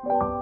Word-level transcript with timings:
बिलग्राम 0.00 0.38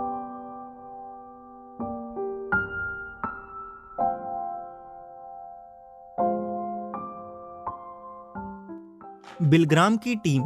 की 9.96 10.16
टीम 10.16 10.42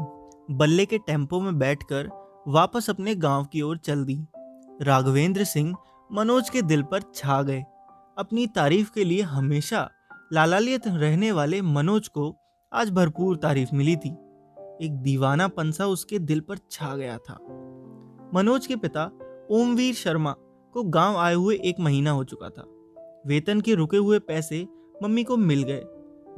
बल्ले 0.51 0.87
के 0.87 0.99
टेंपो 0.99 1.41
में 1.41 1.59
बैठकर 1.59 2.11
वापस 2.49 2.91
अपने 2.91 3.15
गाँव 3.15 3.45
की 3.45 3.63
ओर 3.63 3.77
चल 3.77 4.05
दी। 4.05 4.27
राघवेंद्र 4.83 5.45
सिंह 5.45 5.77
मनोज 6.13 6.51
के 6.51 6.63
दिल 6.63 6.83
पर 6.83 7.01
छा 7.15 7.43
गए। 7.43 7.65
अपनी 8.19 8.47
तारीफ़ 8.47 8.93
के 8.93 9.05
लिए 9.05 9.23
हमेशा 9.23 9.91
लालालियत 10.33 10.87
रहने 10.87 11.33
वाले 11.33 11.63
मनोज 11.63 12.09
को 12.09 12.37
आज 12.73 12.91
भरपूर 12.91 13.37
तारीफ़ 13.37 13.75
मिली 13.75 13.97
थी। 13.97 14.17
एक 14.83 14.93
दीवाना 14.93 15.49
पंसा 15.49 15.87
उसके 15.87 16.19
दिल 16.19 16.41
पर 16.41 16.59
छा 16.71 16.97
गया 16.97 17.19
था। 17.19 17.62
मनोज 18.33 18.67
के 18.67 18.77
पिता 18.77 19.05
ओमवीर 19.51 19.95
शर्मा 19.95 20.35
को 20.75 20.83
गाँव 20.85 21.17
आए 21.17 21.35
हुए 21.35 21.57
एक 21.65 21.81
महीना 21.81 22.11
हो 22.11 22.23
चुका 22.25 22.49
था। 22.49 22.65
वेतन 23.27 23.61
के 23.61 23.75
रुके 23.75 23.97
हुए 23.97 24.19
पैसे 24.19 24.67
मम्मी 25.03 25.25
को 25.25 25.37
मिल 25.37 25.63
गए। 25.63 25.83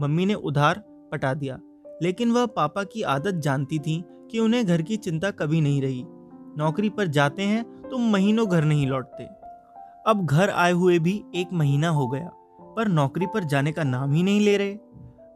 मम्मी 0.00 0.26
ने 0.26 0.34
उधार 0.34 0.82
पटा 1.12 1.32
दिया, 1.34 1.58
लेकिन 2.02 2.32
वह 2.32 2.46
पापा 2.46 2.84
की 2.84 3.02
आदत 3.02 3.34
जानती 3.34 3.78
थी 3.78 4.02
कि 4.30 4.38
उन्हें 4.38 4.64
घर 4.66 4.82
की 4.82 4.96
चिंता 4.96 5.30
कभी 5.32 5.60
नहीं 5.60 5.80
रही। 5.82 6.04
नौकरी 6.58 6.90
पर 6.90 7.06
जाते 7.08 7.42
हैं 7.42 7.64
तो 7.82 7.98
महीनों 7.98 8.48
घर 8.48 8.64
नहीं 8.64 8.86
लौटते। 8.86 9.24
अब 10.06 10.26
घर 10.26 10.50
आए 10.50 10.72
हुए 10.72 10.98
भी 10.98 11.22
एक 11.34 11.52
महीना 11.52 11.88
हो 11.88 12.08
गया, 12.08 12.30
पर 12.76 12.88
नौकरी 12.88 13.26
पर 13.26 13.44
जाने 13.44 13.72
का 13.72 13.84
नाम 13.84 14.12
ही 14.12 14.22
नहीं 14.22 14.40
ले 14.40 14.56
रहे। 14.56 14.78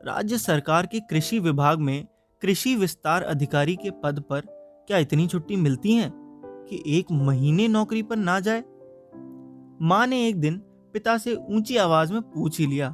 राज्य 0.07 0.39
सरकार 0.39 0.87
के 0.87 1.01
कृषि 1.01 1.39
विभाग 1.39 1.79
में 1.79 2.07
कृषि 2.43 2.75
विस्तार 2.77 3.23
अधिकारी 3.23 3.77
के 3.77 3.91
पद 4.03 4.23
पर 4.31 4.41
क्या 4.89 4.99
इतनी 4.99 5.27
छुट्टी 5.27 5.57
मिलती 5.57 5.93
है? 5.93 6.13
कि 6.71 6.83
एक 6.87 7.07
महीने 7.13 7.69
नौकरी 7.69 8.03
पर 8.03 8.17
ना 8.17 8.41
जाए। 8.41 8.65
माँ 9.83 10.07
ने 10.07 10.29
एक 10.29 10.41
दिन 10.41 10.57
पिता 10.93 11.19
से 11.19 11.35
ऊँची 11.35 11.77
आवाज़ 11.77 12.13
में 12.13 12.23
पूछ 12.23 12.59
ही 12.59 12.67
लिया। 12.67 12.89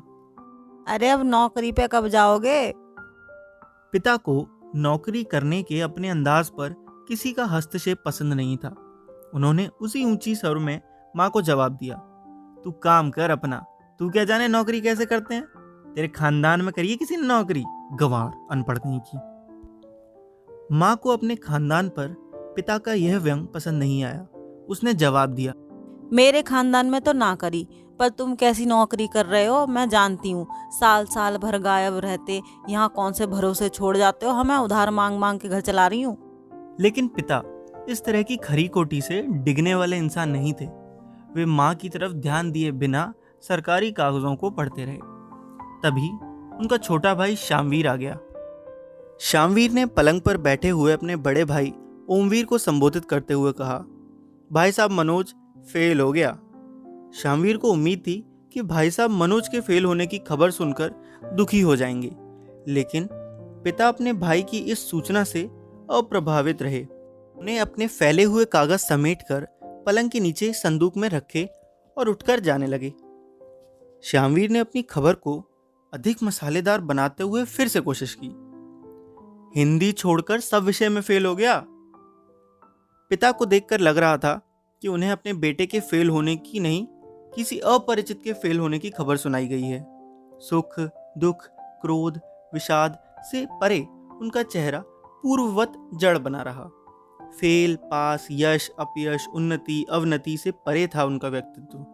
अरे 0.88 1.08
अब 1.08 1.22
नौकरी 1.22 1.72
पे 1.72 1.88
कब 1.92 2.08
जाओगे? 2.08 2.72
पिता 3.92 4.16
को 4.16 4.46
नौकरी 4.76 5.24
करने 5.24 5.62
के 5.62 5.80
अपने 5.80 6.08
अंदाज 6.08 6.48
पर 6.48 6.74
किसी 7.08 7.32
का 7.32 7.44
हस्तक्षेप 7.44 8.02
पसंद 8.06 8.32
नहीं 8.32 8.56
था। 8.56 8.74
उन्होंने 9.34 9.66
उसी 9.66 10.04
ऊँची 10.04 10.34
स्वर 10.34 10.58
में 10.58 10.80
माँ 11.16 11.30
को 11.30 11.42
जवाब 11.42 11.72
दिया 11.72 11.96
तू 12.64 12.70
काम 12.70 13.10
कर 13.10 13.30
अपना 13.30 13.64
तू 13.98 14.10
क्या 14.10 14.24
जाने 14.24 14.48
नौकरी 14.48 14.80
कैसे 14.80 15.06
करते 15.06 15.34
हैं? 15.34 15.44
तेरे 15.94 16.08
खानदान 16.08 16.62
में 16.62 16.72
करिए 16.72 16.96
किसी 16.96 17.16
ने 17.16 17.22
नौकरी। 17.22 17.64
गवार 17.92 18.46
अनपढ़ 18.50 18.78
नहीं 18.86 19.00
की। 19.00 19.18
माँ 20.76 20.96
को 20.96 21.10
अपने 21.10 21.36
खानदान 21.36 21.88
पर 21.88 22.23
पिता 22.56 22.78
का 22.78 22.92
यह 22.92 23.18
व्यंग 23.18 23.46
पसंद 23.46 23.78
नहीं 23.78 24.02
आया। 24.04 24.26
उसने 24.68 24.94
जवाब 24.94 25.30
दिया 25.30 25.52
मेरे 26.12 26.42
खानदान 26.42 26.86
में 26.86 27.00
तो 27.00 27.12
ना 27.12 27.34
करी 27.34 27.66
पर 27.98 28.08
तुम 28.08 28.34
कैसी 28.34 28.66
नौकरी 28.66 29.06
कर 29.06 29.26
रहे 29.26 29.44
हो 29.46 29.66
मैं 29.66 29.88
जानती 29.88 30.30
हूँ। 30.30 30.46
साल 30.70 31.04
साल 31.06 31.36
भर 31.36 31.58
गायब 31.58 31.98
रहते 31.98 32.40
यहाँ 32.68 32.88
कौन 32.96 33.12
से 33.12 33.26
भरोसे 33.26 33.68
छोड़ 33.68 33.96
जाते 33.96 34.26
हो? 34.26 34.32
हमें 34.32 34.56
उधार 34.56 34.90
मांग 34.90 35.18
मांग 35.18 35.40
के 35.40 35.48
घर 35.48 35.60
चला 35.60 35.86
रही 35.86 36.02
हूँ। 36.02 36.16
लेकिन 36.80 37.08
पिता 37.08 37.42
इस 37.88 38.04
तरह 38.04 38.22
की 38.22 38.36
खरी 38.36 38.66
कोटी 38.68 39.00
से 39.00 39.20
डिगने 39.22 39.74
वाले 39.74 39.96
इंसान 39.96 40.30
नहीं 40.30 40.52
थे। 40.52 40.66
वे 41.34 41.44
माँ 41.46 41.74
की 41.74 41.88
तरफ़ 41.88 42.12
ध्यान 42.12 42.50
दिए 42.50 42.72
बिना 42.72 43.12
सरकारी 43.42 43.90
कागजों 43.92 44.34
को 44.36 44.50
पढ़ते 44.50 44.84
रहे। 44.84 44.98
तभी 45.82 46.08
उनका 46.58 46.76
छोटा 46.76 47.14
भाई 47.14 47.36
शामवीर 47.36 47.88
आ 47.88 47.96
गया। 47.96 48.18
शामवीर 49.20 49.70
ने 49.70 49.86
पलंग 49.86 50.20
पर 50.20 50.36
बैठे 50.36 50.68
हुए 50.68 50.92
अपने 50.92 51.16
बड़े 51.16 51.44
भाई 51.44 51.72
ओमवीर 52.10 52.44
को 52.44 52.58
संबोधित 52.58 53.04
करते 53.04 53.34
हुए 53.34 53.52
कहा, 53.52 53.78
भाई 54.52 54.72
साहब, 54.72 54.90
मनोज 54.90 55.34
फेल 55.72 56.00
हो 56.00 56.12
गया। 56.12 56.32
श्यामवीर 57.14 57.56
को 57.56 57.70
उम्मीद 57.72 57.98
थी 57.98 58.24
कि 58.52 58.62
भाई 58.62 58.90
साहब 58.90 59.10
मनोज 59.10 59.48
के 59.48 59.60
फेल 59.60 59.84
होने 59.84 60.06
की 60.06 60.18
खबर 60.18 60.50
सुनकर 60.50 60.94
दुखी 61.34 61.60
हो 61.60 61.76
जाएँगे, 61.76 62.12
लेकिन 62.72 63.08
पिता 63.64 63.88
अपने 63.88 64.12
भाई 64.12 64.42
की 64.42 64.58
इस 64.58 64.90
सूचना 64.90 65.24
से 65.24 65.42
अप्रभावित 65.90 66.62
रहे। 66.62 66.84
उन्हें 67.36 67.60
अपने 67.60 67.86
फैले 67.86 68.24
हुए 68.24 68.44
कागज़ 68.44 68.80
समेट 68.80 69.22
कर 69.22 69.48
पलंग 69.86 70.10
के 70.10 70.20
नीचे 70.20 70.52
संदूक 70.52 70.96
में 70.96 71.08
रखे 71.08 71.48
और 71.98 72.08
उठकर 72.08 72.40
जाने 72.40 72.66
लगे। 72.66 72.92
श्यामवीर 74.04 74.50
ने 74.50 74.58
अपनी 74.58 74.82
खबर 74.82 75.14
को 75.14 75.44
अधिक 75.94 76.22
मसालेदार 76.22 76.80
बनाते 76.80 77.22
हुए 77.22 77.44
फिर 77.44 77.68
से 77.68 77.80
कोशिश 77.80 78.18
की। 78.24 78.30
हिंदी 79.60 79.92
छोड़कर 79.92 80.40
सब 80.40 80.62
विषय 80.62 80.88
में 80.88 81.02
फेल 81.02 81.26
हो 81.26 81.36
गया? 81.36 81.66
पिता 83.10 83.32
को 83.32 83.46
देखकर 83.46 83.80
लग 83.80 83.98
रहा 83.98 84.16
था 84.16 84.40
कि 84.82 84.88
उन्हें 84.88 85.10
अपने 85.10 85.32
बेटे 85.32 85.66
के 85.66 85.80
फेल 85.80 86.10
होने 86.10 86.36
की 86.36 86.60
नहीं, 86.60 86.86
किसी 87.34 87.58
अपरिचित 87.58 88.20
के 88.24 88.32
फेल 88.32 88.58
होने 88.58 88.78
की 88.78 88.90
खबर 88.90 89.16
सुनाई 89.16 89.46
गई 89.48 89.62
है। 89.62 89.86
सुख, 90.40 90.80
दुख, 91.18 91.46
क्रोध, 91.60 92.20
विषाद 92.54 92.98
से 93.18 93.46
परे 93.60 93.80
उनका 94.20 94.42
चेहरा 94.42 94.82
पूर्ववत 95.22 95.90
जड़ 95.94 96.18
बना 96.18 96.42
रहा। 96.42 96.64
फेल, 97.40 97.76
पास, 97.76 98.28
यश, 98.30 98.70
अपयश, 98.78 99.26
उन्नति, 99.34 99.86
अवनति 99.90 100.36
से 100.36 100.50
परे 100.50 100.86
था 100.86 101.04
उनका 101.04 101.28
व्यक्तित्व। 101.28 101.86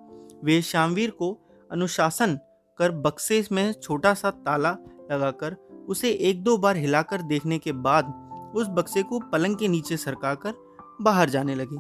वे 0.45 0.63
शामवीर 0.63 1.11
को 1.11 1.39
अनुशासन 1.73 2.39
कर 2.79 2.91
बक्से 2.91 3.45
में 3.53 3.73
छोटा 3.73 4.15
सा 4.15 4.31
ताला 4.31 4.77
लगाकर 5.13 5.57
उसे 5.89 6.11
एक 6.11 6.43
दो 6.45 6.57
बार 6.59 6.77
हिलाकर 6.77 7.23
देखने 7.23 7.59
के 7.59 7.73
बाद 7.73 8.27
उस 8.57 8.67
बक्से 8.69 9.03
को 9.03 9.19
पलंग 9.19 9.57
के 9.57 9.69
नीचे 9.69 9.97
सरकाकर 9.97 10.55
बाहर 11.01 11.31
जाने 11.31 11.55
लगे। 11.55 11.79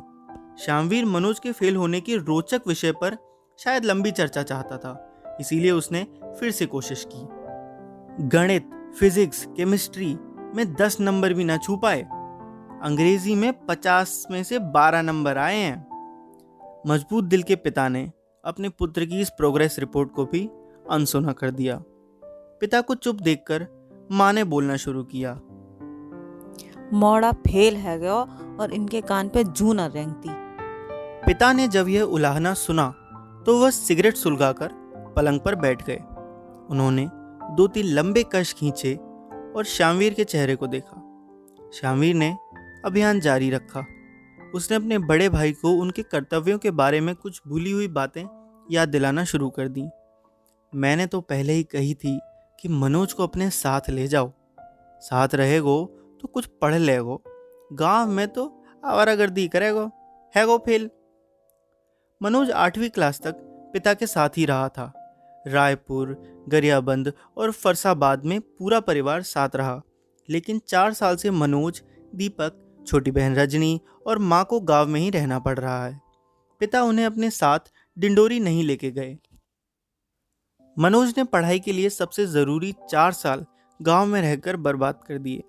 शामवीर 0.65 1.05
मनोज 1.05 1.39
के 1.39 1.53
फेल 1.53 1.77
होने 1.77 2.01
के 2.01 2.17
रोचक 2.17 2.63
विषय 2.67 2.93
पर 2.93 3.17
शायद 3.59 3.85
लंबी 3.85 4.11
चर्चा 4.11 4.43
चाहता 4.43 4.77
था, 4.77 5.37
इसीलिए 5.41 5.71
उसने 5.71 6.07
फिर 6.41 6.51
से 6.51 6.67
कोशिश 6.67 7.07
की। 7.13 8.29
गणित, 8.29 8.71
फिजिक्स, 8.99 9.45
केमिस्ट्री 9.57 10.15
में 10.55 10.75
दस 10.75 11.01
नंबर 11.01 11.35
भी 11.35 11.45
ना 11.45 11.57
छू 11.57 11.77
पाए। 11.77 12.03
अंग्रेज़ी 12.83 13.35
में 13.35 13.53
पचास 13.67 14.27
में 14.31 14.43
से 14.45 14.59
बारह 14.59 15.03
नंबर 15.03 15.39
आए 15.39 15.57
हैं। 15.57 16.83
मज़बूत 16.87 17.25
दिल 17.25 17.43
के 17.43 17.57
पिता 17.57 17.89
ने 17.89 18.11
अपने 18.45 18.69
पुत्र 18.69 19.05
की 19.05 19.21
इस 19.21 19.31
प्रोग्रेस 19.31 19.79
रिपोर्ट 19.79 20.13
को 20.13 20.25
भी 20.25 20.49
अनसुना 20.91 21.33
कर 21.33 21.51
दिया। 21.51 21.83
पिता 22.23 22.81
को 22.81 22.95
चुप 22.95 23.17
देखकर 23.17 23.67
माँ 24.13 24.33
ने 24.33 24.45
बोलना 24.45 24.77
शुरू 24.77 25.03
किया। 25.05 25.41
मोड़ा 26.93 27.33
फेल 27.33 27.77
है 27.77 27.99
गया 27.99 28.25
और 28.60 28.72
इनके 28.75 29.00
कान 29.00 29.28
पे 29.28 29.44
जू 29.44 29.72
न 29.72 29.91
रेंगती। 29.91 30.31
पिता 31.26 31.53
ने 31.53 31.69
जब 31.69 31.88
यह 31.88 32.03
उलाहना 32.03 32.54
सुना 32.54 32.88
तो 33.47 33.59
वह 33.59 33.71
सिगरेट 33.71 34.16
सुलगाकर 34.16 34.71
पलंग 35.16 35.41
पर 35.41 35.54
बैठ 35.54 35.84
गए। 35.87 36.00
उन्होंने 36.71 37.09
दो 37.56 37.66
तीन 37.66 37.87
लंबे 37.87 38.25
कश 38.32 38.53
खींचे 38.53 38.94
और 39.56 39.65
शामवीर 39.66 40.15
के 40.15 40.25
चेहरे 40.25 40.56
को 40.56 40.66
देखा। 40.66 40.97
शामवीर 41.75 42.15
ने 42.15 42.37
अभियान 42.84 43.21
जारी 43.21 43.50
रखा। 43.50 43.84
उसने 44.54 44.77
अपने 44.77 44.98
बड़े 44.98 45.28
भाई 45.28 45.53
को 45.53 45.71
उनके 45.72 46.03
कर्तव्यों 46.03 46.59
के 46.59 46.71
बारे 46.72 47.00
में 47.00 47.15
कुछ 47.15 47.41
भूली 47.48 47.71
हुई 47.71 47.88
बातें 47.88 48.22
याद 48.71 48.88
दिलाना 48.88 49.25
शुरू 49.25 49.48
कर 49.50 49.69
दी। 49.69 49.88
मैंने 50.72 51.06
तो 51.06 51.21
पहले 51.21 51.53
ही 51.53 51.62
कही 51.62 51.94
थी 51.94 52.19
कि 52.60 52.69
मनोज 52.69 53.12
को 53.12 53.22
अपने 53.22 53.50
साथ 53.50 53.91
ले 53.91 54.06
जाओ। 54.09 54.32
साथ 55.03 55.34
रहेगो 55.34 55.84
तो 56.22 56.28
कुछ 56.28 56.47
पढ़ 56.62 56.75
लेगो। 56.75 57.22
गाँव 57.73 58.11
में 58.11 58.29
तो 58.29 58.65
आवारागर्दी 58.85 59.49
करेगो 59.49 59.85
है 60.35 60.47
गो 60.47 60.59
फेल। 60.59 60.91
मनोज 62.23 62.51
आठवीं 62.51 62.91
क्लास 62.91 63.21
तक 63.21 63.35
पिता 63.73 63.95
के 63.95 64.07
साथ 64.07 64.29
ही 64.37 64.45
रहा 64.45 64.69
था। 64.69 64.93
रायपुर, 65.47 66.23
गरियाबंद 66.49 67.13
और 67.37 67.51
फरसाबाद 67.51 68.25
में 68.25 68.41
पूरा 68.41 68.81
परिवार 68.81 69.23
साथ 69.23 69.57
रहा। 69.57 69.83
लेकिन 70.29 70.59
चार 70.59 70.93
साल 70.93 71.17
से 71.17 71.31
मनोज, 71.31 71.83
दीपक, 72.15 72.85
छोटी 72.87 73.11
बहन 73.11 73.37
रजनी 73.37 73.81
और 74.07 74.19
माँ 74.19 74.45
को 74.45 74.61
गाँव 74.61 74.89
में 74.89 75.01
ही 75.01 75.11
रहना 75.11 75.39
पड़ 75.39 75.59
रहा 75.59 75.87
है। 75.87 76.01
पिता 76.61 76.83
उन्हें 76.83 77.07
अपने 77.07 77.31
साथ 77.31 77.59
डिंडोरी 77.99 78.41
नहीं 78.41 78.65
लेके 78.65 78.91
गए। 78.91 79.19
मनोज 80.78 81.15
ने 81.19 81.25
पढ़ाई 81.25 81.61
के 81.61 81.73
लिए 81.73 81.91
सबसे 81.91 82.27
ज़रूरी 82.27 82.75
चार 82.91 83.13
साल 83.13 83.47
गाँव 83.83 84.07
में 84.07 84.23
रहकर 84.23 84.57
बर्बाद 84.57 85.01
कर 85.09 85.19
दिए। 85.19 85.43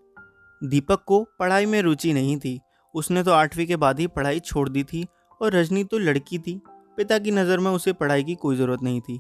दीपक 0.62 1.04
को 1.04 1.24
पढ़ाई 1.40 1.66
में 1.66 1.82
रुचि 1.82 2.14
नहीं 2.14 2.38
थी। 2.38 2.60
उसने 2.94 3.24
तो 3.24 3.32
आठवीं 3.32 3.66
के 3.68 3.76
बाद 3.78 4.00
ही 4.00 4.08
पढ़ाई 4.10 4.40
छोड़ 4.42 4.68
दी 4.70 4.84
थी 4.84 5.06
और 5.42 5.54
रजनी 5.54 5.84
तो 5.84 5.98
लड़की 6.00 6.40
थी। 6.40 6.62
पिता 6.98 7.18
की 7.20 7.32
नज़र 7.32 7.60
में 7.60 7.72
उसे 7.72 7.94
पढ़ाई 7.94 8.24
की 8.24 8.36
कोई 8.36 8.56
ज़रूरत 8.56 8.84
नहीं 8.84 9.02
थी। 9.02 9.20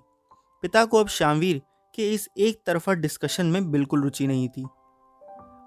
पिता 0.64 0.84
को 0.86 1.00
अब 1.00 1.08
शामवीर 1.10 1.62
के 1.94 2.12
इस 2.14 2.28
एक 2.38 2.62
तरफा 2.66 2.94
डिस्कशन 2.96 3.46
में 3.46 3.72
बिल्कुल 3.72 4.04
रुचि 4.04 4.28
नहीं 4.28 4.48
थी। 4.50 4.64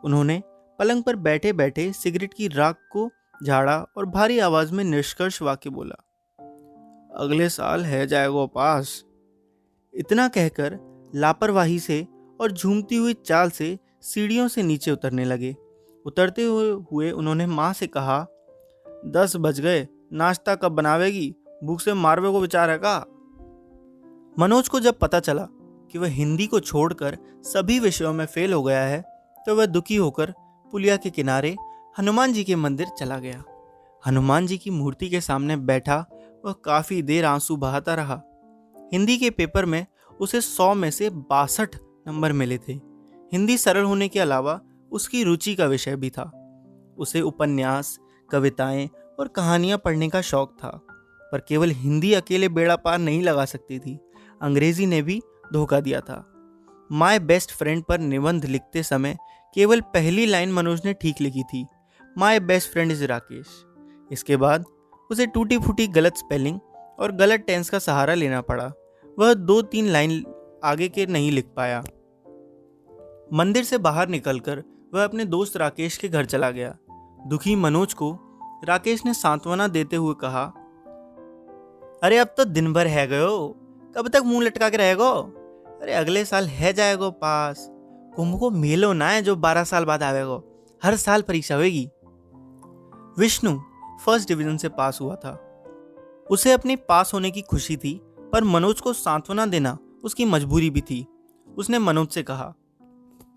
उन्होंने 0.05 0.43
पलंग 0.79 1.03
पर 1.03 1.17
बैठे 1.19 1.53
बैठे 1.53 1.93
सिगरेट 1.93 2.35
की 2.35 2.49
राख 2.49 2.77
को 2.93 3.11
झाड़ा 3.41 3.77
और 3.97 4.07
भारी 4.07 4.39
आवाज़ 4.39 4.73
में 4.73 4.85
निष्कर्ष 4.85 5.41
वाक्य 5.43 5.71
बोला, 5.71 5.95
अगले 7.17 7.49
साल 7.49 7.85
है 7.85 8.07
जाएगा 8.07 8.45
पास 8.55 9.03
इतना 9.95 10.27
कहकर 10.29 10.79
लापरवाही 11.15 11.79
से 11.79 12.07
और 12.41 12.53
झूमती 12.53 12.97
हुई 12.97 13.15
चाल 13.17 13.51
से 13.51 13.79
सीढ़ियों 14.03 14.47
से 14.49 14.63
नीचे 14.63 14.91
उतरने 14.91 15.25
लगे। 15.25 15.55
उतरते 16.07 16.45
हुए 16.93 17.11
उन्होंने 17.11 17.47
माँ 17.47 17.73
से 17.73 17.87
कहा, 17.87 18.27
दस 19.07 19.33
बज 19.37 19.61
गए, 19.61 19.87
नाश्ता 20.13 20.55
कब 20.55 20.73
बनावेगी? 20.73 21.35
भूख 21.65 21.81
से 21.81 21.95
मारवे 21.95 22.31
को 22.31 22.41
विचार 22.41 22.71
है 22.71 22.79
का? 22.79 22.99
मनोज 24.39 24.69
को 24.69 24.81
जब 24.81 24.99
पता 24.99 25.21
चला 25.21 25.47
कि 25.91 25.99
वह 25.99 26.09
हिंदी 26.09 26.47
को 26.47 26.61
छोड़कर 26.61 27.17
सभी 27.45 27.79
विषयों 27.81 28.13
में 28.13 28.25
फेल 28.27 28.53
हो 28.53 28.63
गया 28.63 28.83
है 28.83 29.03
तो 29.47 29.55
वह 29.57 29.67
दुखी 29.67 29.97
होकर 29.97 30.35
पुलिया 30.73 30.97
के 30.97 31.11
किनारे 31.11 31.57
हनुमान 31.99 32.33
जी 32.33 32.45
के 32.45 32.57
मंदिर 32.57 32.87
चला 32.99 33.19
गया। 33.19 33.43
हनुमान 34.07 34.47
जी 34.47 34.59
की 34.59 34.71
मूर्ति 34.71 35.09
के 35.09 35.21
सामने 35.21 35.57
बैठा, 35.57 35.97
वह 36.45 36.53
काफ़ी 36.65 37.03
देर 37.03 37.25
आँसू 37.25 37.57
बहाता 37.57 37.95
रहा। 37.95 38.21
हिंदी 38.93 39.17
के 39.19 39.31
पेपर 39.31 39.65
में 39.65 39.87
उसे 40.21 40.41
सौ 40.41 40.75
में 40.75 40.91
से 40.91 41.11
बासठ 41.11 41.77
नंबर 42.07 42.33
मिले 42.33 42.59
थे। 42.59 42.73
हिंदी 43.33 43.59
सरल 43.59 43.85
होने 43.85 44.09
के 44.09 44.21
अलावा 44.21 44.61
उसकी 44.95 45.23
रुचि 45.25 45.55
का 45.55 45.67
विषय 45.67 45.97
भी 45.97 46.11
था। 46.11 46.31
उसे 46.99 47.21
उपन्यास, 47.21 47.99
कविताएँ 48.31 48.89
और 49.21 49.29
कहानियाँ 49.29 49.79
पढ़ने 49.79 50.09
का 50.09 50.21
शौक 50.21 50.57
था, 50.59 50.81
पर 51.33 51.45
केवल 51.49 51.71
हिंदी 51.71 52.13
अकेले 52.13 52.49
बेड़ा 52.49 52.77
पार 52.77 52.99
नहीं 52.99 53.23
लगा 53.23 53.45
सकती 53.45 53.79
थी। 53.79 53.99
अंग्रेज़ी 54.43 54.87
ने 54.87 55.03
भी 55.03 55.21
धोखा 55.53 55.81
दिया 55.81 56.01
था। 56.01 56.25
माय 56.93 57.19
बेस्ट 57.19 57.51
फ्रेंड 57.51 57.83
पर 57.85 57.99
निबंध 57.99 58.45
लिखते 58.45 58.83
समय 58.83 59.17
केवल 59.55 59.81
पहली 59.81 60.27
लाइन 60.27 60.53
मनोज 60.53 60.83
ने 60.85 60.93
ठीक 60.93 61.21
लिखी 61.21 61.43
थी। 61.43 61.67
My 62.19 62.41
best 62.41 62.73
friend 62.73 62.93
is 62.93 63.05
Rakesh 63.05 63.47
इसके 64.11 64.37
बाद 64.37 64.65
उसे 65.11 65.27
टूटी 65.27 65.59
फूटी 65.59 65.87
गलत 65.87 66.17
स्पेलिंग 66.17 66.61
और 66.99 67.13
गलत 67.13 67.41
टेंस 67.41 67.71
का 67.71 67.79
सहारा 67.79 68.15
लेना 68.15 68.41
पड़ा। 68.41 68.73
वह 69.19 69.35
दो 69.35 69.61
तीन 69.63 69.87
लाइन 69.87 70.25
आगे 70.65 70.89
के 70.89 71.07
नहीं 71.07 71.31
लिख 71.31 71.47
पाया। 71.57 71.81
मंदिर 73.33 73.65
से 73.65 73.79
बाहर 73.79 74.09
निकलकर 74.09 74.63
वह 74.95 75.05
अपने 75.05 75.25
दोस्त 75.25 75.57
राकेश 75.57 75.97
के 75.97 76.09
घर 76.09 76.25
चला 76.25 76.51
गया। 76.51 76.75
दुखी 77.27 77.55
मनोज 77.57 77.95
को 77.95 78.11
राकेश 78.65 79.05
ने 79.07 79.15
सांत्वना 79.15 79.67
देते 79.69 79.97
हुए 79.97 80.15
कहा, 80.21 80.45
अरे 82.03 82.19
अब 82.19 82.35
तो 82.37 82.45
दिन 82.45 82.73
भर 82.73 82.87
है 82.87 83.07
गयो, 83.07 83.49
कब 83.97 84.09
तक 84.09 84.23
मुँह 84.25 84.43
लटका 84.43 84.69
के 84.71 84.77
रहेगो? 84.77 85.11
अरे 85.83 85.93
अगले 85.93 86.25
साल 86.25 86.47
है 86.47 86.73
जाएगो 86.73 87.11
पास। 87.11 87.67
कुंभ 88.17 88.39
को 88.41 88.51
मेलो 88.51 88.93
ना 88.93 89.09
है 89.09 89.23
जो 89.23 89.37
बारह 89.37 89.65
साल 89.65 89.85
बाद 89.85 90.03
आवेगो, 90.03 90.43
हर 90.83 90.97
साल 90.97 91.23
परीक्षा 91.23 91.57
होगी 91.57 91.89
विष्णु 93.19 93.59
फ़र्स्ट 94.05 94.29
डिवीज़न 94.29 94.57
से 94.57 94.69
पास 94.69 94.99
हुआ 95.01 95.15
था। 95.17 95.33
उसे 96.31 96.53
अपने 96.53 96.77
पास 96.79 97.15
होने 97.15 97.31
की 97.31 97.43
खुशी 97.43 97.77
थी, 97.77 98.01
पर 98.33 98.45
मनोज 98.45 98.81
को 98.81 98.93
सांत्वना 98.93 99.47
देना 99.47 99.77
उसकी 100.05 100.25
मजबूरी 100.25 100.71
भी 100.71 100.81
थी। 100.81 101.07
उसने 101.47 101.79
मनोज 101.79 102.09
से 102.09 102.23
कहा 102.23 102.55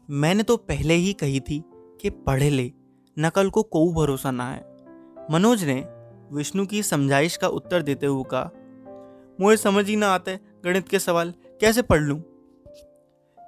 मैंने 0.10 0.44
तो 0.44 0.56
पहले 0.58 0.94
ही 0.94 1.14
कही 1.14 1.40
थी 1.40 1.64
कि 2.02 2.10
पढ़े 2.10 2.50
ले, 2.50 2.72
नकल 3.18 3.50
को 3.50 3.64
कोई 3.64 3.94
भरोसा 3.94 4.32
ना 4.32 4.50
है 4.52 4.62
मनोज 5.32 5.64
ने 5.64 5.76
विष्णु 6.32 6.66
की 6.66 6.84
समझाइश 6.84 7.38
का 7.38 7.48
उत्तर 7.48 7.82
देते 7.82 8.06
हुए 8.06 8.24
कहा, 8.34 8.52
मुझे 9.42 9.58
समझ 9.58 9.86
ही 9.88 9.96
ना 9.96 10.08
आते 10.08 10.40
गणित 10.66 10.88
के 10.88 11.00
सवाल, 11.00 11.34
कैसे 11.62 11.82
पढ़ 11.82 12.02
लूँ? 12.02 12.20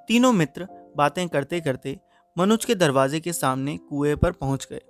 तीनों 0.08 0.32
मित्र 0.34 0.68
बातें 0.98 1.28
करते 1.30 1.62
करते 1.62 2.00
मनोज 2.38 2.66
के 2.66 2.76
दरवाजे 2.76 3.20
के 3.20 3.34
सामने 3.34 3.78
कुएँ 3.78 4.16
पर 4.16 4.32
पहुँच 4.32 4.68
गए। 4.72 4.82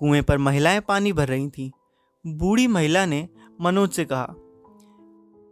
कुएँ 0.00 0.22
पर 0.22 0.38
महिलाएँ 0.38 0.80
पानी 0.80 1.12
भर 1.12 1.28
रही 1.28 1.48
थीं। 1.48 1.70
बूढ़ी 2.24 2.66
महिला 2.66 3.04
ने 3.06 3.28
मनोज 3.60 3.90
से 3.90 4.04
कहा, 4.04 4.34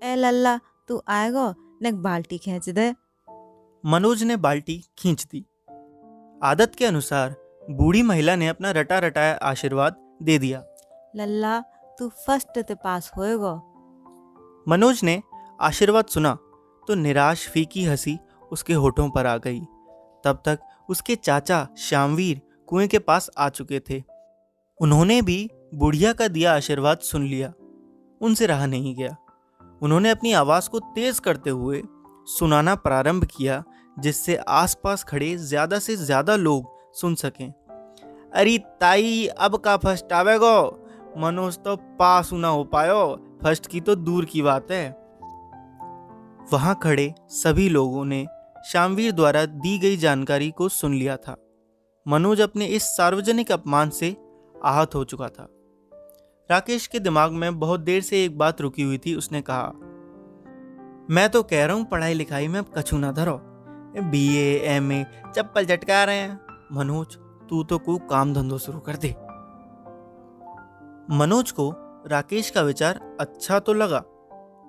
ए 0.02 0.14
लल्ला, 0.16 0.56
तू 0.88 1.02
आएगा 1.08 1.54
ने 1.82 1.92
बाल्टी 1.92 2.38
खींच 2.38 2.68
दे। 2.68 2.92
मनोज 3.88 4.22
ने 4.22 4.36
बाल्टी 4.36 4.84
खींच 4.98 5.24
दी। 5.24 5.46
आदत 6.42 6.72
के 6.78 6.84
अनुसार 6.84 7.34
बूढ़ी 7.70 8.02
महिला 8.02 8.36
ने 8.36 8.48
अपना 8.48 8.70
रटा 8.70 8.98
रटाया 8.98 9.34
आशीर्वाद 9.34 10.18
दे 10.22 10.38
दिया। 10.38 10.64
लल्ला 11.16 11.60
तू 11.98 12.08
फ़र्स्ट 12.08 12.58
ते 12.58 12.74
पास 12.74 13.12
होएगो। 13.16 13.54
मनोज 14.68 15.00
ने 15.04 15.22
आशीर्वाद 15.60 16.04
सुना 16.04 16.34
तो 16.88 16.94
निराश 16.94 17.48
फीकी 17.48 17.84
हँसी 17.84 18.18
उसके 18.52 18.72
होठों 18.72 19.10
पर 19.10 19.26
आ 19.26 19.36
गई। 19.36 19.60
तब 20.24 20.42
तक 20.44 20.58
उसके 20.88 21.16
चाचा 21.16 21.68
श्यामवीर 21.78 22.40
कुएँ 22.66 22.88
के 22.88 22.98
पास 22.98 23.30
आ 23.38 23.48
चुके 23.48 23.80
थे। 23.80 24.02
उन्होंने 24.80 25.22
भी 25.22 25.50
बुढ़िया 25.74 26.12
का 26.12 26.28
दिया 26.28 26.56
आशीर्वाद 26.56 26.98
सुन 26.98 27.26
लिया। 27.26 27.52
उनसे 28.20 28.46
रहा 28.46 28.66
नहीं 28.66 28.96
गया। 28.96 29.16
उन्होंने 29.82 30.10
अपनी 30.10 30.32
आवाज़ 30.32 30.70
को 30.70 30.78
तेज 30.78 31.18
करते 31.18 31.50
हुए 31.50 31.82
सुनाना 32.28 32.74
प्रारंभ 32.74 33.24
किया 33.24 33.64
जिससे 33.98 34.36
आसपास 34.36 35.04
खड़े 35.04 35.36
ज़्यादा 35.36 35.78
से 35.78 35.96
ज़्यादा 35.96 36.36
लोग 36.36 36.66
सुन 36.94 37.14
सकें। 37.14 37.48
अरे 38.32 38.56
ताई, 38.80 39.26
अब 39.28 39.56
का 39.56 39.76
फ़र्स्ट 39.76 40.12
आवेगो। 40.12 40.84
मनोज 41.18 41.58
तो 41.58 41.76
पास 41.98 42.32
ना 42.32 42.48
हो 42.48 42.64
पायो। 42.64 43.04
फ़र्स्ट 43.42 43.66
की 43.66 43.80
तो 43.80 43.94
दूर 43.94 44.24
की 44.24 44.42
बात 44.42 44.70
है। 44.70 44.88
वहाँ 46.52 46.78
खड़े 46.82 47.12
सभी 47.32 47.68
लोगों 47.68 48.04
ने 48.04 48.26
शामवीर 48.66 49.12
द्वारा 49.12 49.44
दी 49.46 49.78
गई 49.78 49.96
जानकारी 49.96 50.50
को 50.50 50.68
सुन 50.68 50.94
लिया 50.94 51.16
था। 51.16 51.36
मनोज 52.06 52.40
अपने 52.40 52.66
इस 52.66 52.82
सार्वजनिक 52.96 53.52
अपमान 53.52 53.90
से 53.90 54.16
आहत 54.54 54.94
हो 54.94 55.04
चुका 55.04 55.28
था। 55.28 55.48
राकेश 56.50 56.86
के 56.86 56.98
दिमाग 57.00 57.32
में 57.32 57.58
बहुत 57.58 57.80
देर 57.80 58.00
से 58.02 58.24
एक 58.24 58.38
बात 58.38 58.60
रुकी 58.60 58.82
हुई 58.82 58.98
थी। 58.98 59.14
उसने 59.14 59.40
कहा, 59.40 59.72
मैं 61.10 61.28
तो 61.28 61.42
कह 61.42 61.64
रहा 61.66 61.76
हूँ 61.76 61.84
पढ़ाई 61.84 62.14
लिखाई 62.14 62.48
में 62.48 62.58
अब 62.60 62.72
कछू 62.78 62.98
ना 62.98 63.12
धरो। 63.12 63.40
बी 64.00 64.26
एम 64.66 64.92
ए 64.92 65.04
चप्पल 65.36 65.66
झटका 65.66 66.02
रहे 66.04 66.16
हैं। 66.16 66.40
मनोज, 66.72 67.16
तू 67.48 67.62
तो 67.64 67.78
कोई 67.78 67.98
काम 68.10 68.34
धंधो 68.34 68.58
शुरू 68.58 68.78
कर 68.80 68.96
दे। 68.96 69.08
मनोज 71.16 71.50
को 71.50 71.70
राकेश 72.06 72.50
का 72.50 72.62
विचार 72.62 73.00
अच्छा 73.20 73.58
तो 73.58 73.72
लगा, 73.72 74.02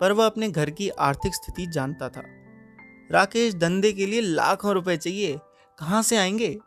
पर 0.01 0.11
वह 0.11 0.25
अपने 0.25 0.49
घर 0.49 0.69
की 0.69 0.89
आर्थिक 0.89 1.35
स्थिति 1.35 1.65
जानता 1.67 2.09
था। 2.09 2.21
राकेश 3.11 3.55
धंधे 3.55 3.91
के 3.93 4.05
लिए 4.05 4.21
लाखों 4.21 4.73
रुपए 4.73 4.97
चाहिए, 4.97 5.39
कहाँ 5.79 6.01
से 6.03 6.17
आएँगे? 6.17 6.59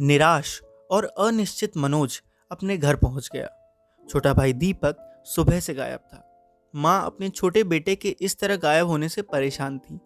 निराश 0.00 0.60
और 0.90 1.04
अनिश्चित 1.04 1.76
मनोज 1.76 2.22
अपने 2.50 2.76
घर 2.76 2.96
पहुँच 2.96 3.30
गया। 3.32 3.48
छोटा 4.08 4.32
भाई 4.34 4.52
दीपक 4.52 4.96
सुबह 5.26 5.60
से 5.60 5.74
गायब 5.74 5.98
था। 5.98 6.30
माँ 6.74 7.04
अपने 7.06 7.28
छोटे 7.28 7.64
बेटे 7.64 7.94
के 7.96 8.08
इस 8.20 8.38
तरह 8.38 8.56
गायब 8.56 8.86
होने 8.86 9.08
से 9.08 9.22
परेशान 9.22 9.78
थी। 9.78 10.00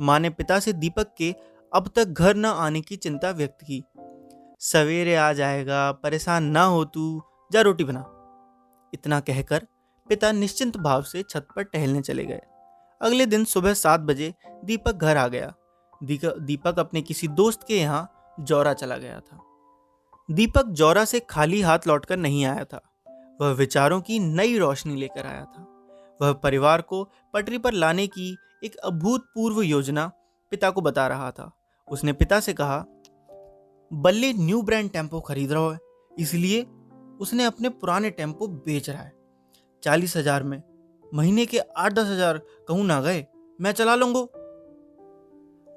माँ 0.00 0.18
ने 0.20 0.30
पिता 0.30 0.60
से 0.60 0.72
दीपक 0.72 1.14
के 1.18 1.34
अब 1.74 1.90
तक 1.96 2.04
घर 2.04 2.36
न 2.36 2.44
आने 2.44 2.80
की 2.80 2.96
चिंता 2.96 3.30
व्यक्त 3.30 3.58
की। 3.62 3.84
सवेरे 4.60 5.14
आ 5.14 5.32
जाएगा, 5.32 5.92
परेशान 5.92 6.44
ना 6.44 6.64
हो 6.64 6.84
तू, 6.84 7.22
जा 7.52 7.60
रोटी 7.60 7.84
बना। 7.84 8.04
इतना 8.94 9.20
कहकर 9.20 9.66
पिता 10.08 10.32
निश्चिंत 10.32 10.76
भाव 10.76 11.02
से 11.02 11.22
छत 11.22 11.48
पर 11.56 11.62
टहलने 11.62 12.00
चले 12.00 12.24
गए। 12.24 12.40
अगले 13.02 13.26
दिन 13.26 13.44
सुबह 13.44 13.74
सात 13.74 14.00
बजे 14.00 14.34
दीपक 14.64 14.92
घर 14.92 15.16
आ 15.16 15.28
गया। 15.28 15.54
दीपक 16.38 16.78
अपने 16.78 17.02
किसी 17.02 17.28
दोस्त 17.28 17.60
के 17.68 17.78
यहाँ 17.78 18.34
जौरा 18.40 18.72
चला 18.72 18.96
गया 18.96 19.20
था। 19.20 19.40
दीपक 20.30 20.66
जौरा 20.66 21.04
से 21.04 21.20
खाली 21.20 21.60
हाथ 21.60 21.78
लौटकर 21.86 22.16
नहीं 22.16 22.44
आया 22.44 22.64
था। 22.64 22.82
वह 23.40 23.52
विचारों 23.52 24.00
की 24.00 24.18
नई 24.18 24.58
रोशनी 24.58 24.96
लेकर 24.96 25.26
आया 25.26 25.44
था। 25.44 25.62
वह 26.22 26.32
परिवार 26.32 26.82
को 26.82 27.08
पटरी 27.32 27.58
पर 27.58 27.72
लाने 27.72 28.06
की 28.06 28.36
एक 28.64 28.76
अभूतपूर्व 28.84 29.60
योजना 29.62 30.06
पिता 30.52 30.70
को 30.70 30.80
बता 30.80 31.06
रहा 31.08 31.30
था। 31.30 31.50
उसने 31.88 32.12
पिता 32.12 32.38
से 32.40 32.52
कहा, 32.52 32.84
बल्ले 33.90 34.32
न्यू 34.34 34.62
ब्रांड 34.62 34.90
टेंपो 34.90 35.20
खरीद 35.20 35.52
रहा 35.52 35.72
है, 35.72 35.78
इसलिए 36.12 36.62
उसने 37.20 37.44
अपने 37.44 37.68
पुराने 37.70 38.10
टेंपो 38.10 38.46
बेच 38.46 38.88
रहा 38.90 39.02
है। 39.02 39.12
चालीस 39.82 40.16
हज़ार 40.16 40.42
में, 40.42 40.62
महीने 41.12 41.46
के 41.46 41.58
आठ 41.58 41.92
दस 41.92 42.06
हज़ार, 42.06 42.38
कहूँ 42.68 42.84
ना 42.86 43.00
गए, 43.00 43.24
मैं 43.58 43.72
चला 43.72 43.94
लूँगा। 43.94 44.20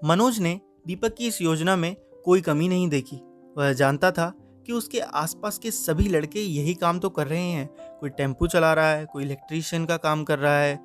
मनोज 0.01 0.39
ने 0.39 0.59
दीपक 0.87 1.15
की 1.15 1.27
इस 1.27 1.41
योजना 1.41 1.75
में 1.75 1.95
कोई 2.25 2.41
कमी 2.41 2.67
नहीं 2.67 2.87
देखी। 2.89 3.21
वह 3.57 3.71
जानता 3.73 4.11
था 4.11 4.33
कि 4.67 4.73
उसके 4.73 4.99
आसपास 4.99 5.57
के 5.57 5.71
सभी 5.71 6.07
लड़के 6.07 6.39
यही 6.39 6.73
काम 6.75 6.99
तो 6.99 7.09
कर 7.09 7.27
रहे 7.27 7.41
हैं। 7.41 7.97
कोई 7.99 8.09
टेंपू 8.09 8.47
चला 8.47 8.73
रहा 8.73 8.89
है, 8.89 9.05
कोई 9.05 9.23
इलेक्ट्रीशियन 9.23 9.85
का 9.85 9.97
काम 9.97 10.23
कर 10.23 10.39
रहा 10.39 10.57
है 10.57 10.75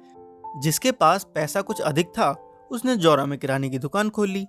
जिसके 0.56 0.92
पास 0.92 1.26
पैसा 1.34 1.62
कुछ 1.62 1.80
अधिक 1.80 2.06
था, 2.06 2.48
उसने 2.70 2.96
जौरा 2.96 3.26
में 3.26 3.38
किराने 3.38 3.70
की 3.70 3.78
दुकान 3.78 4.10
खोल 4.10 4.28
ली। 4.28 4.46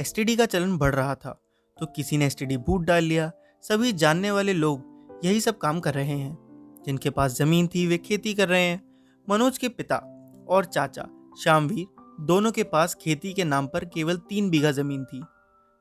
STD 0.00 0.36
का 0.36 0.46
चलन 0.46 0.78
बढ़ 0.78 0.94
रहा 0.94 1.14
था 1.14 1.40
तो 1.80 1.86
किसी 1.86 2.18
ने 2.18 2.30
STD 2.30 2.56
बूट 2.56 2.82
डाल 2.82 3.04
लिया। 3.04 3.32
सभी 3.62 3.92
जानने 3.92 4.30
वाले 4.30 4.52
लोग 4.52 4.94
यही 5.24 5.40
सब 5.40 5.58
काम 5.58 5.80
कर 5.80 5.94
रहे 5.94 6.18
हैं। 6.18 6.44
जिनके 6.86 7.10
पास 7.10 7.36
ज़मीन 7.36 7.66
थी, 7.66 7.86
वे 7.86 7.98
खेती 7.98 8.34
कर 8.34 8.48
रहे 8.48 8.62
हैं। 8.62 8.82
मनोज 9.30 9.58
के 9.58 9.68
पिता 9.68 9.96
और 10.48 10.64
चाचा 10.64 11.08
श्यामवीर 11.42 11.86
दोनों 12.20 12.52
के 12.52 12.62
पास 12.62 12.94
खेती 12.94 13.32
के 13.32 13.44
नाम 13.44 13.66
पर 13.66 13.84
केवल 13.84 14.16
तीन 14.16 14.50
बीघा 14.50 14.70
ज़मीन 14.70 15.04
थी, 15.04 15.24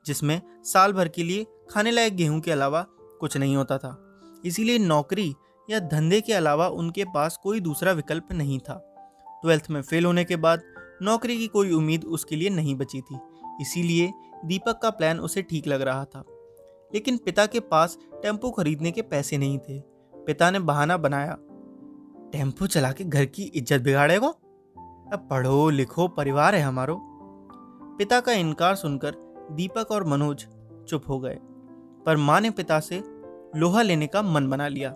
जिसमें 0.06 0.42
साल 0.64 0.94
भर 0.94 1.08
के 1.08 1.24
लिए 1.24 1.46
खाने 1.72 1.92
लायक 1.92 2.16
गेहूँ 2.16 2.40
के 2.40 2.52
अलावा 2.52 2.86
कुछ 2.90 3.38
नहीं 3.38 3.56
होता 3.56 3.78
था। 3.78 4.22
इसीलिए 4.46 4.80
नौकरी 4.80 5.34
या 5.70 5.80
धंधे 5.80 6.22
के 6.22 6.34
अलावा 6.34 6.68
उनके 6.68 7.04
पास 7.04 7.40
कोई 7.44 7.60
दूसरा 7.60 7.92
विकल्प 7.92 8.32
नहीं 8.32 8.60
था। 8.60 8.93
ट्वेल्थ 9.44 9.70
में 9.70 9.82
फेल 9.82 10.06
होने 10.06 10.24
के 10.24 10.36
बाद 10.36 10.62
नौकरी 11.02 11.38
की 11.38 11.48
कोई 11.48 11.72
उम्मीद 11.72 12.04
उसके 12.06 12.36
लिए 12.36 12.50
नहीं 12.50 12.76
बची 12.76 13.02
थी। 13.02 13.20
इसीलिए 13.62 14.12
दीपक 14.46 14.80
का 14.82 14.90
प्लान 14.90 15.20
उसे 15.20 15.42
ठीक 15.42 15.68
लग 15.68 15.82
रहा 15.82 16.06
था। 16.06 16.24
लेकिन 16.94 17.18
पिता 17.18 17.46
के 17.46 17.60
पास 17.60 17.98
टेंपो 18.22 18.52
खरीदने 18.52 18.92
के 18.92 19.02
पैसे 19.02 19.38
नहीं 19.38 19.58
थे। 19.60 19.80
पिता 20.16 20.52
ने 20.52 20.60
बहाना 20.60 20.98
बनाया। 20.98 21.38
टेंपो 22.34 22.68
चला 22.68 22.92
के 22.92 23.04
घर 23.04 23.26
की 23.26 23.44
इज़्ज़त 23.44 23.82
बिगाड़ेगा? 23.82 24.28
अब 24.28 25.28
पढ़ो 25.32 25.70
लिखो, 25.70 26.08
परिवार 26.08 26.56
है 26.56 26.62
हमारो। 26.62 27.00
पिता 27.98 28.20
का 28.20 28.32
इनकार 28.32 28.76
सुनकर 28.76 29.16
दीपक 29.52 29.92
और 29.92 30.04
मनोज 30.04 30.46
चुप 30.88 31.10
हो 31.10 31.20
गए। 31.20 31.38
पर 32.06 32.18
माँ 32.18 32.42
ने 32.42 32.50
पिता 32.50 32.80
से 32.80 33.04
लोहा 33.56 33.82
लेने 33.82 34.08
का 34.08 34.22
मन 34.22 34.50
बना 34.50 34.68
लिया। 34.68 34.90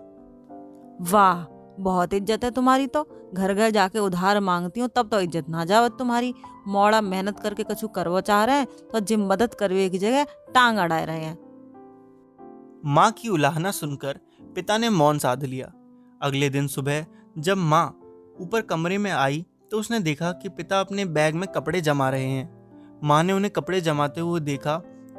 वाह 1.12 1.57
बहुत 1.78 2.14
इज़्ज़त 2.14 2.44
है 2.44 2.50
तुम्हारी 2.50 2.86
तो। 2.86 3.02
घर 3.34 3.52
घर 3.54 3.70
जाके 3.70 3.98
उधार 3.98 4.40
मांगती 4.40 4.80
हूँ, 4.80 4.88
तब 4.88 5.08
तो 5.08 5.20
इज़्ज़त 5.20 5.48
ना 5.48 5.64
जावत 5.64 5.96
तुम्हारी। 5.98 6.34
मोड़ा 6.68 7.00
मेहनत 7.02 7.40
करके 7.40 7.64
कछु 7.64 7.88
करवा 7.88 8.20
चाह 8.22 8.44
रहे 8.44 8.56
हैं 8.56 8.66
तो 8.92 9.00
जिम 9.00 9.26
मदद 9.26 9.54
करवे 9.54 9.88
की 9.88 9.98
जगह 9.98 10.24
टांग 10.54 10.78
अड़ाए 10.78 11.04
रहे 11.06 11.20
हैं। 11.20 11.36
माँ 12.86 13.10
की 13.12 13.28
उलाहना 13.28 13.70
सुनकर 13.72 14.20
पिता 14.54 14.78
ने 14.78 14.90
मौन 14.90 15.18
साध 15.18 15.44
लिया। 15.44 15.72
अगले 16.20 16.48
दिन 16.50 16.66
सुबह 16.68 17.06
जब 17.38 17.56
माँ 17.58 17.86
ऊपर 18.40 18.60
कमरे 18.62 18.98
में 18.98 19.10
आई 19.12 19.44
तो 19.70 19.78
उसने 19.78 19.98
देखा 20.00 20.30
कि 20.32 20.48
पिता 20.50 20.80
अपने 20.80 21.04
बैग 21.06 21.34
में 21.34 21.48
कपड़े 21.52 21.80
जमा 21.82 22.08
रहे 22.10 22.26
हैं। 22.26 23.00
माँ 23.02 23.22
ने 23.24 23.32
उन्हें 23.32 23.50
कपड़े 23.52 23.80
जमाते 23.80 24.20
हुए 24.20 24.40
देखा 24.42 24.76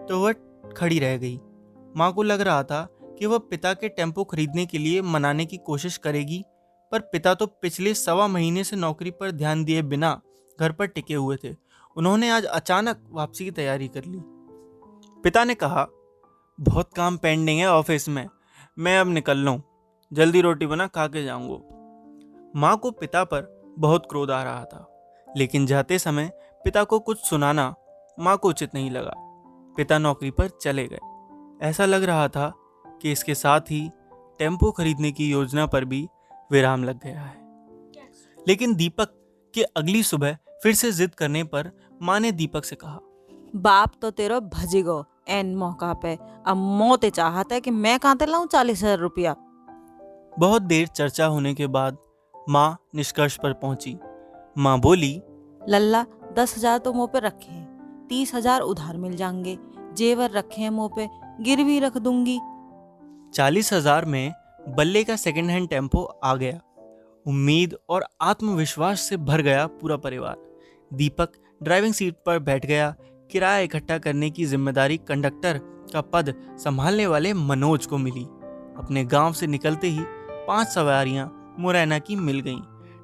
तो 0.10 0.20
वह 0.20 0.34
खड़ी 0.78 1.00
रह 1.00 1.18
गई। 1.18 1.39
माँ 1.98 2.12
को 2.13 2.24
लग 2.24 2.42
रहा 2.42 2.63
था 2.63 2.88
कि 3.19 3.25
वह 3.25 3.38
पिता 3.49 3.73
के 3.73 3.89
टेंपो 3.89 4.23
खरीदने 4.23 4.65
के 4.65 4.77
लिए 4.77 5.01
मनाने 5.01 5.45
की 5.45 5.57
कोशिश 5.57 5.97
करेगी, 5.97 6.43
पर 6.91 6.99
पिता 7.01 7.33
तो 7.33 7.45
पिछले 7.61 7.93
सवा 7.93 8.27
महीने 8.27 8.63
से 8.63 8.75
नौकरी 8.75 9.11
पर 9.11 9.31
ध्यान 9.31 9.63
दिए 9.63 9.81
बिना 9.83 10.19
घर 10.59 10.71
पर 10.71 10.85
टिके 10.85 11.13
हुए 11.13 11.38
थे। 11.43 11.55
उन्होंने 11.95 12.29
आज 12.29 12.45
अचानक 12.45 13.03
वापसी 13.11 13.45
की 13.45 13.51
तैयारी 13.51 13.88
कर 13.88 14.05
ली। 14.05 14.19
पिता 15.23 15.43
ने 15.43 15.55
कहा, 15.55 15.88
बहुत 16.59 16.93
काम 16.95 17.17
पेंडिंग 17.17 17.59
है 17.59 17.69
ऑफ़िस 17.69 18.07
में, 18.09 18.27
मैं 18.77 18.99
अब 18.99 19.07
निकल 19.07 19.38
लूँ। 19.38 19.61
जल्दी 20.11 20.41
रोटी 20.41 20.65
बना, 20.65 20.88
खा 20.88 21.07
के 21.07 21.23
जाऊँगा। 21.25 22.59
माँ 22.59 22.75
को 22.77 22.91
पिता 22.91 23.23
पर 23.23 23.75
बहुत 23.79 24.05
क्रोध 24.09 24.31
आ 24.31 24.41
रहा 24.43 24.63
था, 24.63 24.85
लेकिन 25.27 25.65
जाते 25.65 25.99
समय 25.99 26.31
पिता 26.65 26.83
को 26.83 26.99
कुछ 26.99 27.17
सुनाना 27.19 27.73
माँ 28.17 28.38
को 28.38 28.49
उचित 28.49 28.73
नहीं 28.73 28.89
लगा। 28.91 29.13
पिता 29.77 29.97
नौकरी 29.97 30.31
पर 30.31 30.47
चले 30.61 30.88
गए। 30.88 31.67
ऐसा 31.67 31.85
लग 31.85 32.03
रहा 32.03 32.27
था 32.27 32.51
कि 33.01 33.12
इसके 33.12 33.36
साथ 33.36 33.72
ही 33.72 33.89
टेंपो 34.39 34.72
खरीदने 34.72 35.12
की 35.12 35.29
योजना 35.29 35.65
पर 35.65 35.86
भी 35.86 36.08
विराम 36.51 36.84
लग 36.84 37.03
गया 37.03 37.22
है। 37.22 37.38
लेकिन 38.38 38.75
दीपक 38.75 39.13
के 39.53 39.63
अगली 39.77 40.03
सुबह 40.03 40.38
फिर 40.63 40.74
से 40.75 40.91
जिद 40.91 41.15
करने 41.15 41.44
पर 41.46 41.72
माँ 42.01 42.20
ने 42.20 42.32
दीपक 42.32 42.65
से 42.65 42.75
कहा 42.75 43.00
बाप 43.56 43.91
तो 44.01 44.10
तेरो 44.12 44.39
भजिगो 44.41 45.03
एन 45.29 45.56
मौका 45.56 45.94
पे। 45.94 46.18
अब 46.48 46.58
मौते 46.58 47.10
चाहता 47.10 47.56
है 47.56 47.62
कि 47.62 47.72
मैं 47.74 47.98
कहाँ 48.00 48.15
लाऊं 48.22 48.46
चालीस 48.48 48.84
हज़ार 48.84 48.98
रुपया। 49.00 49.36
बहुत 50.39 50.62
देर 50.63 50.88
चर्चा 50.89 51.25
होने 51.25 51.53
के 51.53 51.68
बाद 51.68 51.98
माँ 52.50 52.77
निष्कर्ष 52.96 53.38
पर 53.38 53.53
पहुँची। 53.56 53.98
माँ 54.58 54.79
बोली 54.79 55.12
लल्ला 55.62 56.06
दस 56.34 56.56
हज़ार 56.58 56.77
तो 56.77 56.94
मुँह 56.94 57.08
पे 57.08 57.20
रखे 57.20 57.51
हैं 57.51 58.08
तीस 58.10 58.34
हज़ार 58.36 58.62
उधार 58.62 58.98
मिल 58.98 59.15
जाएँगे 59.15 59.58
जेवर 59.98 60.29
रखे 60.32 60.62
हैं 60.62 60.70
मुँह 60.70 60.89
पे 60.96 61.08
गिरवी 61.44 61.79
रख 61.79 61.98
दूँगी। 61.98 62.39
चालीस 63.33 63.71
हज़ार 63.74 64.05
में 64.05 64.33
बल्ले 64.69 65.03
का 65.03 65.15
सेकेंड 65.15 65.50
हैंड 65.50 65.67
टेंपो 65.69 66.03
आ 66.03 66.36
गया। 66.36 66.59
उम्मीद 67.25 67.75
और 67.89 68.05
आत्मविश्वास 68.21 69.01
से 69.01 69.17
भर 69.17 69.41
गया 69.41 69.65
पूरा 69.81 69.98
परिवार। 69.98 70.36
दीपक 70.91 71.31
ड्राइविंग 71.63 71.93
सीट 71.93 72.15
पर 72.25 72.39
बैठ 72.39 72.65
गया। 72.65 72.93
किराया 73.31 73.59
इकट्ठा 73.59 73.98
करने 73.98 74.29
की 74.29 74.45
ज़िम्मेदारी 74.45 74.98
कंडक्टर 74.98 75.59
का 75.93 76.01
पद 76.03 76.33
संभालने 76.59 77.05
वाले 77.07 77.33
मनोज 77.33 77.86
को 77.86 77.98
मिली। 77.98 78.24
अपने 78.79 79.03
गाँव 79.05 79.33
से 79.33 79.48
निकलते 79.48 79.88
ही 79.88 80.03
पाँच 80.48 80.67
सवारियाँ 80.67 81.55
मुरैना 81.59 82.00
की 82.00 82.15
मिल 82.15 82.39
गईं। 82.39 82.62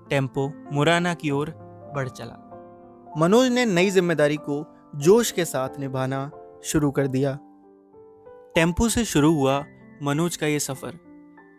टेंपो 0.09 0.51
मुरैना 0.71 1.13
की 1.13 1.31
ओर 1.31 1.53
बढ़ 1.95 2.09
चला। 2.09 2.41
मनोज 3.17 3.51
ने 3.51 3.65
नई 3.65 3.89
ज़िम्मेदारी 3.89 4.37
को 4.39 4.63
जोश 4.95 5.31
के 5.31 5.45
साथ 5.45 5.79
निभाना 5.79 6.29
शुरू 6.63 6.91
कर 6.91 7.07
दिया। 7.07 7.37
टेंपो 8.55 8.89
से 8.89 9.05
शुरू 9.05 9.33
हुआ 9.33 9.63
मनोज 10.03 10.35
का 10.35 10.47
ये 10.47 10.59
सफ़र 10.59 10.99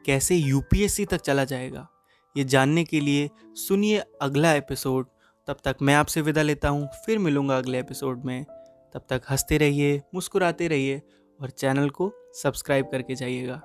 कैसे 0.07 0.37
यूपीएससी 0.37 1.05
तक 1.05 1.21
चला 1.21 1.45
जाएगा, 1.45 1.87
ये 2.37 2.45
जानने 2.45 2.85
के 2.85 3.01
लिए 3.01 3.29
सुनिए 3.57 4.03
अगला 4.23 4.53
एपिसोड। 4.53 5.07
तब 5.49 5.57
तक 5.65 5.77
मैं 5.83 5.95
आपसे 5.95 6.21
विदा 6.21 6.43
लेता 6.43 6.69
हूँ, 6.69 6.89
फिर 7.07 7.19
मिलूँगा 7.19 7.57
अगले 7.59 7.79
एपिसोड 7.81 8.25
में। 8.25 8.45
तब 8.95 9.07
तक 9.11 9.23
हँसते 9.31 9.59
रहिए, 9.59 10.03
मुस्कुराते 10.15 10.69
रहिए 10.69 11.03
और 11.39 11.51
चैनल 11.51 11.91
को 11.91 12.13
सब्सक्राइब 12.35 12.89
करके 12.93 13.15
जाइएगा। 13.15 13.61